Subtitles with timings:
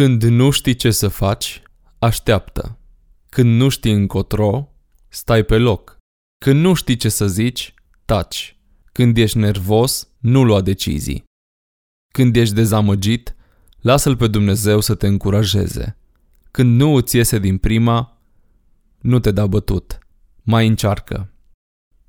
[0.00, 1.62] Când nu știi ce să faci,
[1.98, 2.78] așteaptă.
[3.28, 4.72] Când nu știi încotro,
[5.08, 5.96] stai pe loc.
[6.44, 7.74] Când nu știi ce să zici,
[8.04, 8.56] taci.
[8.92, 11.24] Când ești nervos, nu lua decizii.
[12.14, 13.34] Când ești dezamăgit,
[13.80, 15.96] lasă-L pe Dumnezeu să te încurajeze.
[16.50, 18.18] Când nu îți iese din prima,
[19.00, 19.98] nu te da bătut.
[20.42, 21.32] Mai încearcă.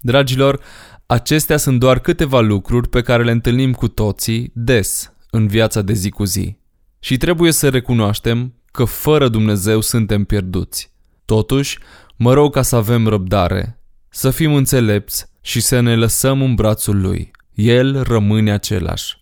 [0.00, 0.60] Dragilor,
[1.06, 5.92] acestea sunt doar câteva lucruri pe care le întâlnim cu toții des în viața de
[5.92, 6.56] zi cu zi.
[7.00, 10.92] Și trebuie să recunoaștem că fără Dumnezeu suntem pierduți.
[11.24, 11.78] Totuși,
[12.16, 17.00] mă rog ca să avem răbdare, să fim înțelepți și să ne lăsăm în brațul
[17.00, 17.30] Lui.
[17.54, 19.16] El rămâne același.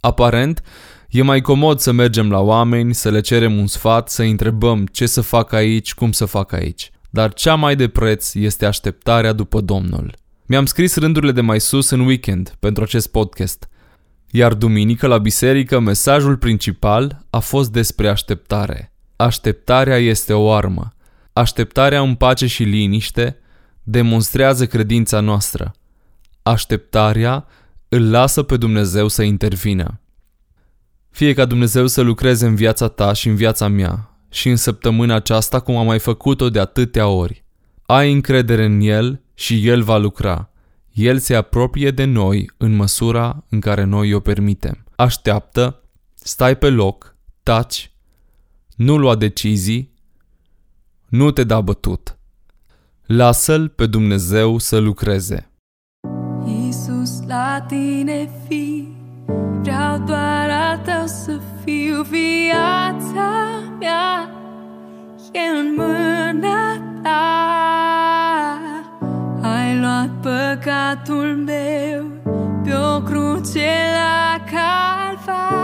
[0.00, 0.62] Aparent,
[1.08, 5.06] e mai comod să mergem la oameni, să le cerem un sfat, să întrebăm ce
[5.06, 6.90] să fac aici, cum să fac aici.
[7.10, 10.14] Dar cea mai de preț este așteptarea după Domnul.
[10.46, 13.68] Mi-am scris rândurile de mai sus în weekend pentru acest podcast–
[14.36, 18.92] iar duminică la biserică mesajul principal a fost despre așteptare.
[19.16, 20.94] Așteptarea este o armă.
[21.32, 23.38] Așteptarea în pace și liniște
[23.82, 25.74] demonstrează credința noastră.
[26.42, 27.46] Așteptarea
[27.88, 30.00] îl lasă pe Dumnezeu să intervină.
[31.10, 35.14] Fie ca Dumnezeu să lucreze în viața ta și în viața mea și în săptămâna
[35.14, 37.44] aceasta cum am mai făcut-o de atâtea ori.
[37.86, 40.48] Ai încredere în El și El va lucra.
[40.94, 44.84] El se apropie de noi în măsura în care noi o permitem.
[44.96, 45.82] Așteaptă,
[46.14, 47.92] stai pe loc, taci,
[48.76, 49.92] nu lua decizii,
[51.08, 52.18] nu te da bătut.
[53.06, 55.50] Lasă-L pe Dumnezeu să lucreze.
[56.46, 58.88] Iisus, la tine fi,
[59.62, 64.30] vreau doar a tău să fiu viața mea,
[65.32, 68.23] e în mâna ta
[69.80, 72.04] luat păcatul meu
[72.64, 75.63] pe o cruce la calvar.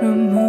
[0.00, 0.43] 入梦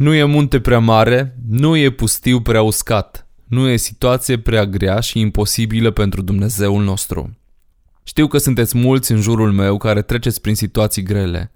[0.00, 5.00] Nu e munte prea mare, nu e pustiu prea uscat, nu e situație prea grea
[5.00, 7.38] și imposibilă pentru Dumnezeul nostru.
[8.02, 11.52] Știu că sunteți mulți în jurul meu care treceți prin situații grele,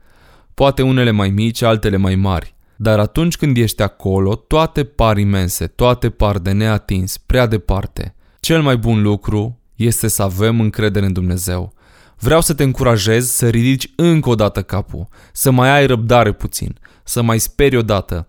[0.54, 5.66] poate unele mai mici, altele mai mari, dar atunci când ești acolo, toate par imense,
[5.66, 8.14] toate par de neatins, prea departe.
[8.40, 11.72] Cel mai bun lucru este să avem încredere în Dumnezeu.
[12.18, 16.78] Vreau să te încurajez să ridici încă o dată capul, să mai ai răbdare puțin,
[17.04, 18.28] să mai speri odată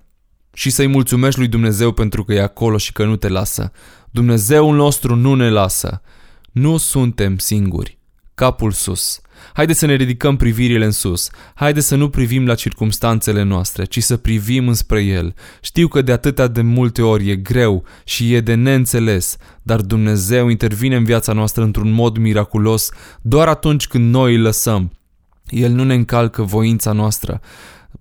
[0.55, 3.71] și să-i mulțumești lui Dumnezeu pentru că e acolo și că nu te lasă.
[4.11, 6.01] Dumnezeul nostru nu ne lasă.
[6.51, 7.97] Nu suntem singuri.
[8.35, 9.19] Capul sus.
[9.53, 11.29] Haideți să ne ridicăm privirile în sus.
[11.55, 15.33] Haideți să nu privim la circumstanțele noastre, ci să privim înspre El.
[15.61, 20.47] Știu că de atâtea de multe ori e greu și e de neînțeles, dar Dumnezeu
[20.47, 22.89] intervine în viața noastră într-un mod miraculos
[23.21, 24.91] doar atunci când noi îl lăsăm.
[25.47, 27.41] El nu ne încalcă voința noastră.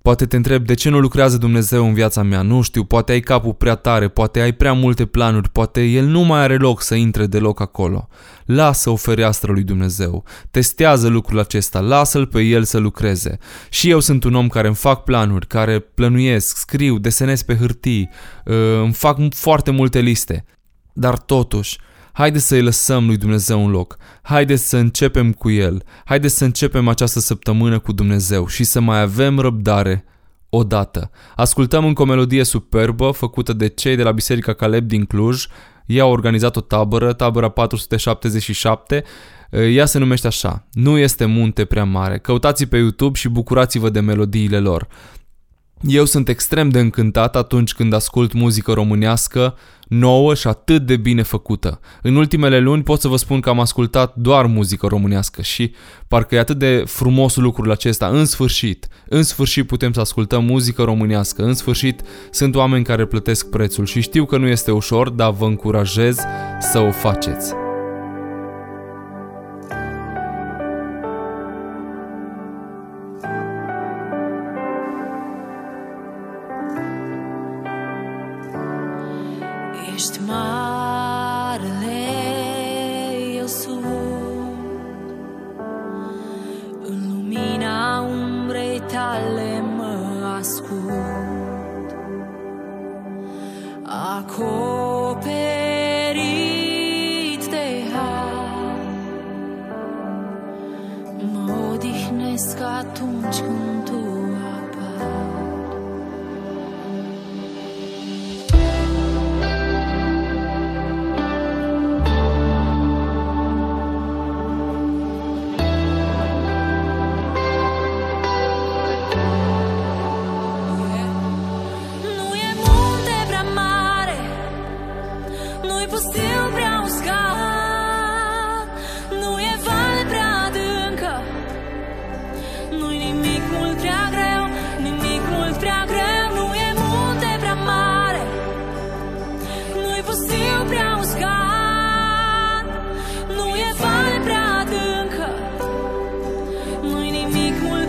[0.08, 3.20] Poate te întreb de ce nu lucrează Dumnezeu în viața mea, nu știu, poate ai
[3.20, 6.94] capul prea tare, poate ai prea multe planuri, poate El nu mai are loc să
[6.94, 8.08] intre deloc acolo.
[8.44, 13.38] Lasă o fereastră lui Dumnezeu, testează lucrul acesta, lasă-L pe El să lucreze.
[13.68, 18.10] Și eu sunt un om care îmi fac planuri, care plănuiesc, scriu, desenez pe hârtii,
[18.44, 20.44] uh, îmi fac foarte multe liste.
[20.92, 21.78] Dar totuși,
[22.16, 23.96] Haideți să-i lăsăm lui Dumnezeu un loc.
[24.22, 25.82] Haideți să începem cu El.
[26.04, 30.04] Haideți să începem această săptămână cu Dumnezeu și să mai avem răbdare
[30.48, 31.10] odată.
[31.36, 35.46] Ascultăm încă o melodie superbă făcută de cei de la Biserica Caleb din Cluj.
[35.86, 39.04] Ei au organizat o tabără, tabăra 477.
[39.50, 42.18] Ea se numește așa, Nu este munte prea mare.
[42.18, 44.88] Căutați pe YouTube și bucurați-vă de melodiile lor.
[45.80, 49.56] Eu sunt extrem de încântat atunci când ascult muzică românească
[49.88, 51.80] nouă și atât de bine făcută.
[52.02, 55.72] În ultimele luni pot să vă spun că am ascultat doar muzică românească și
[56.08, 58.06] parcă e atât de frumos lucrul acesta.
[58.06, 61.42] În sfârșit, în sfârșit putem să ascultăm muzică românească.
[61.42, 65.44] În sfârșit sunt oameni care plătesc prețul și știu că nu este ușor, dar vă
[65.44, 66.18] încurajez
[66.72, 67.63] să o faceți.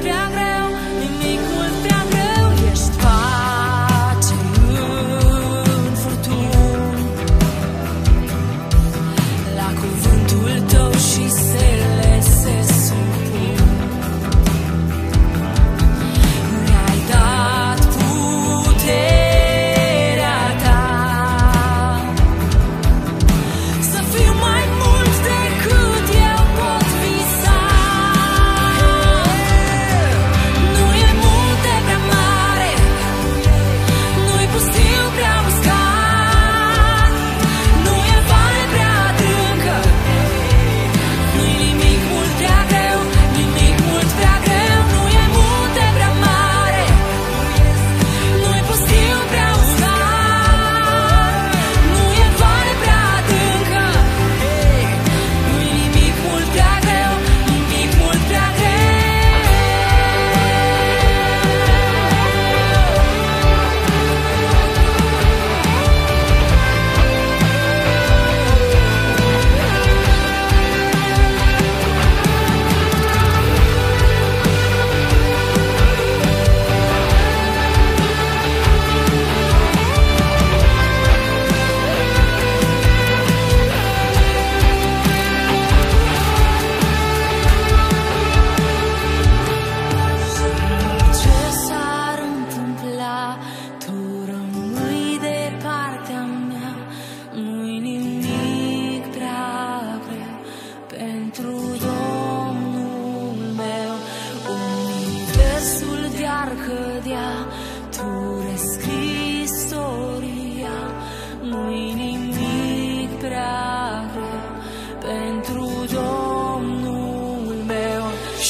[0.06, 0.45] siempre agradezco.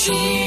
[0.06, 0.45] Și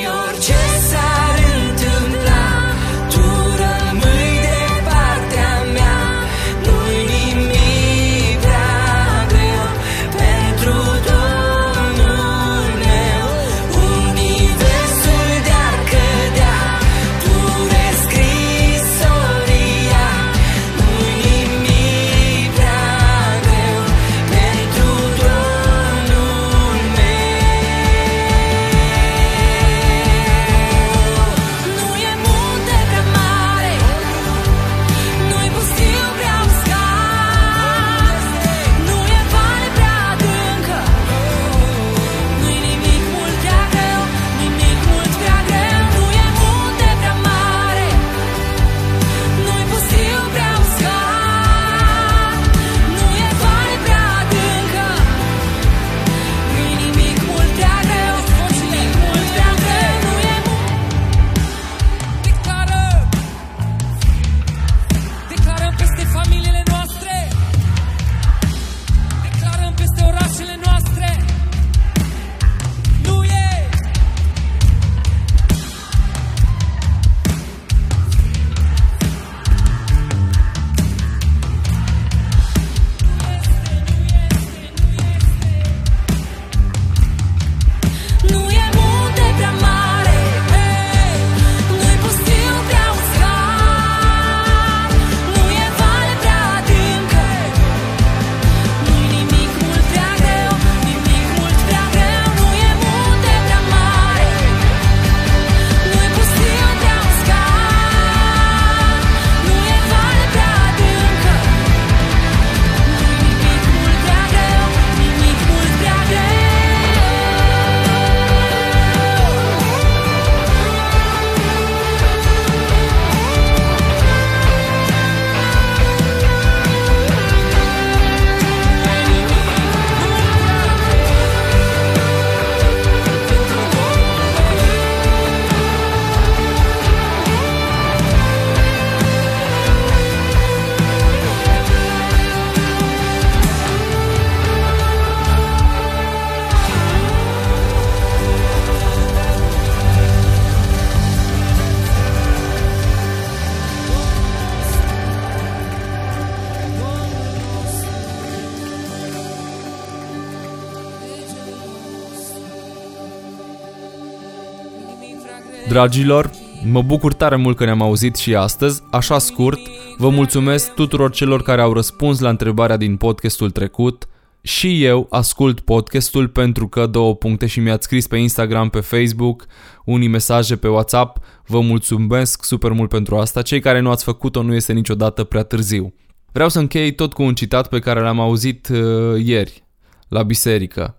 [165.68, 166.30] Dragilor,
[166.64, 169.58] mă bucur tare mult că ne-am auzit și astăzi, așa scurt.
[169.96, 174.08] Vă mulțumesc tuturor celor care au răspuns la întrebarea din podcastul trecut.
[174.42, 179.46] Și eu ascult podcastul pentru că două puncte și mi-ați scris pe Instagram, pe Facebook,
[179.84, 181.24] unii mesaje pe WhatsApp.
[181.46, 183.42] Vă mulțumesc super mult pentru asta.
[183.42, 185.94] Cei care nu ați făcut-o nu este niciodată prea târziu.
[186.32, 189.64] Vreau să închei tot cu un citat pe care l-am auzit uh, ieri
[190.08, 190.96] la biserică.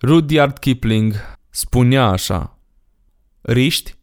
[0.00, 1.14] Rudyard Kipling
[1.50, 2.53] spunea așa:
[3.46, 3.94] Riști,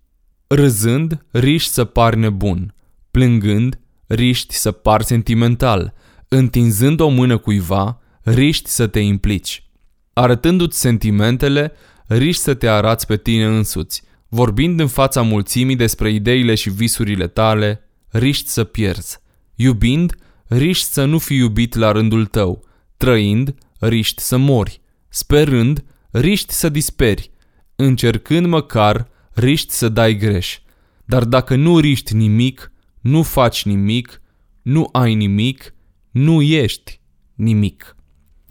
[0.48, 2.74] râzând, riști să pari nebun,
[3.12, 5.94] plângând, riști să pari sentimental,
[6.28, 9.70] întinzând o mână cuiva, riști să te implici.
[10.14, 11.72] Arătându-ți sentimentele,
[12.08, 17.28] riști să te arați pe tine însuți, vorbind în fața mulțimii despre ideile și visurile
[17.28, 19.20] tale, riști să pierzi.
[19.56, 20.16] Iubind,
[20.48, 22.64] riști să nu fii iubit la rândul tău,
[22.98, 27.32] trăind, riști să mori, sperând, riști să disperi,
[27.76, 30.60] încercând măcar, riști să dai greș.
[31.06, 32.72] Dar dacă nu riști nimic,
[33.02, 34.22] nu faci nimic,
[34.62, 35.74] nu ai nimic,
[36.12, 37.00] nu ești
[37.36, 37.96] nimic.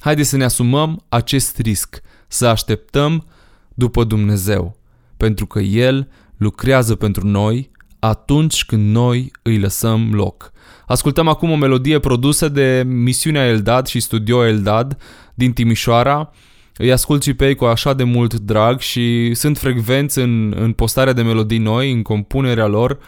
[0.01, 3.27] Haideți să ne asumăm acest risc, să așteptăm
[3.75, 4.79] după Dumnezeu,
[5.17, 10.53] pentru că El lucrează pentru noi atunci când noi îi lăsăm loc.
[10.87, 15.03] Ascultăm acum o melodie produsă de Misiunea Eldad și Studio Eldad
[15.35, 16.33] din Timișoara.
[16.77, 20.73] Îi ascult și pe ei cu așa de mult drag și sunt frecvenți în, în
[20.73, 22.99] postarea de melodii noi, în compunerea lor.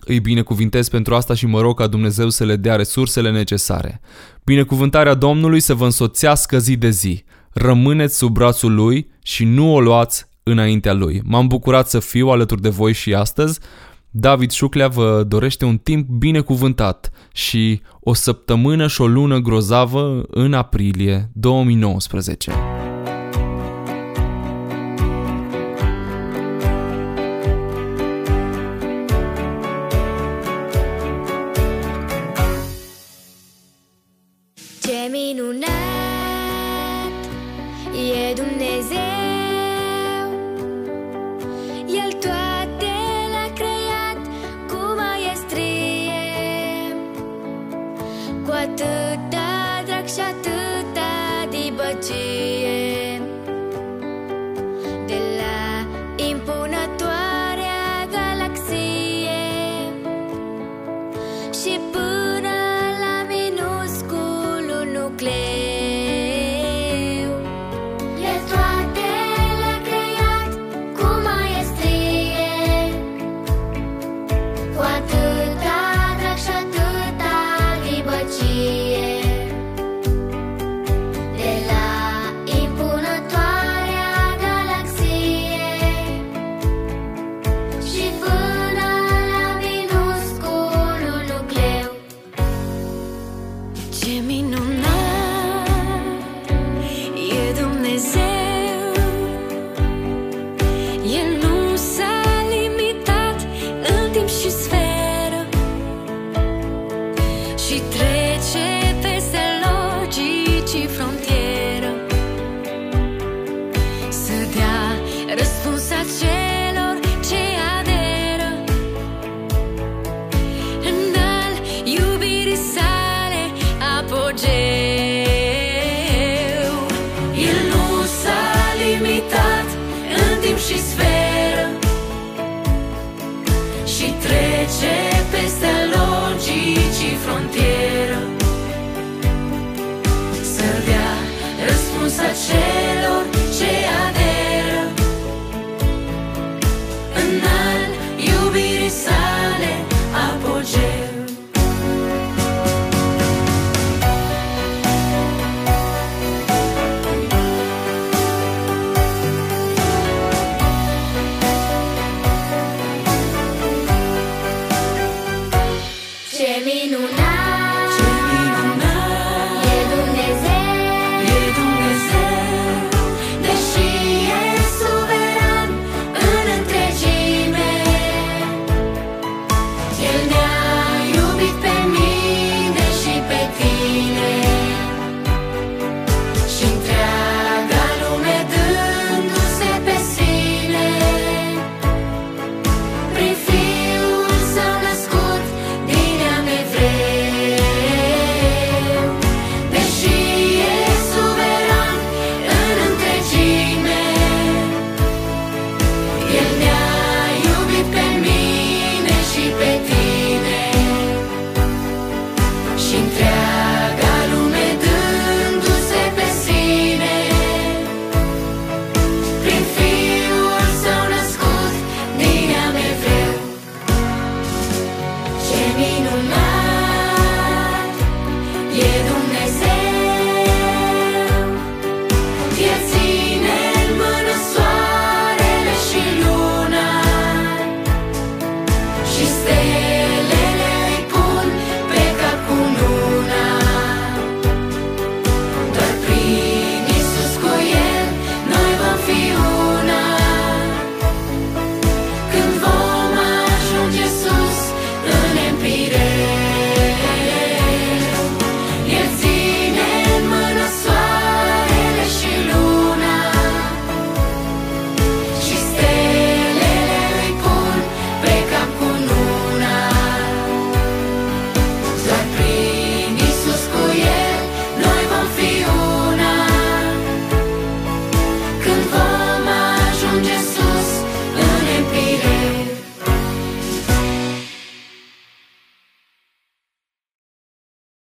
[0.00, 4.00] Îi binecuvintez pentru asta și mă rog ca Dumnezeu să le dea resursele necesare.
[4.44, 7.24] Binecuvântarea Domnului să vă însoțească zi de zi.
[7.52, 11.20] Rămâneți sub brațul Lui și nu o luați înaintea Lui.
[11.24, 13.60] M-am bucurat să fiu alături de voi și astăzi.
[14.10, 20.52] David Șuclea vă dorește un timp binecuvântat și o săptămână și o lună grozavă în
[20.52, 22.52] aprilie 2019.